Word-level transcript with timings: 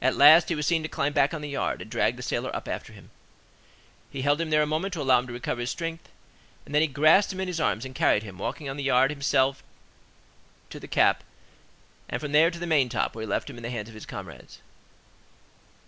At 0.00 0.14
last, 0.14 0.48
he 0.48 0.54
was 0.54 0.64
seen 0.64 0.84
to 0.84 0.88
climb 0.88 1.12
back 1.12 1.34
on 1.34 1.40
the 1.40 1.48
yard, 1.48 1.82
and 1.82 1.90
to 1.90 1.92
drag 1.96 2.14
the 2.14 2.22
sailor 2.22 2.54
up 2.54 2.68
after 2.68 2.92
him; 2.92 3.10
he 4.08 4.22
held 4.22 4.40
him 4.40 4.50
there 4.50 4.62
a 4.62 4.64
moment 4.64 4.94
to 4.94 5.00
allow 5.02 5.18
him 5.18 5.26
to 5.26 5.32
recover 5.32 5.60
his 5.60 5.70
strength, 5.72 6.08
then 6.64 6.82
he 6.82 6.86
grasped 6.86 7.32
him 7.32 7.40
in 7.40 7.48
his 7.48 7.58
arms 7.58 7.84
and 7.84 7.92
carried 7.92 8.22
him, 8.22 8.38
walking 8.38 8.68
on 8.68 8.76
the 8.76 8.84
yard 8.84 9.10
himself 9.10 9.64
to 10.70 10.78
the 10.78 10.86
cap, 10.86 11.24
and 12.08 12.20
from 12.20 12.30
there 12.30 12.52
to 12.52 12.60
the 12.60 12.64
main 12.64 12.88
top, 12.88 13.16
where 13.16 13.22
he 13.24 13.28
left 13.28 13.50
him 13.50 13.56
in 13.56 13.64
the 13.64 13.70
hands 13.70 13.88
of 13.88 13.96
his 13.96 14.06
comrades. 14.06 14.60